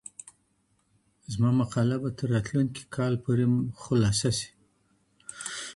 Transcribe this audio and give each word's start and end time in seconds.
زما 1.31 1.49
مقاله 1.61 1.95
به 2.03 2.09
تر 2.17 2.27
راتلونکي 2.33 2.83
کال 2.95 3.13
پورې 3.23 3.45
خلاصه 3.83 4.29
سي. 4.37 4.49